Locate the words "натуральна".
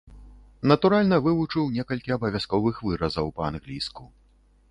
0.71-1.19